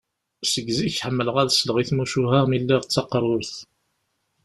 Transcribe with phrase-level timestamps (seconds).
[0.51, 3.53] Seg zik ḥemmleɣ ad sleɣ i tmucuha mi lliɣ d taqrurt.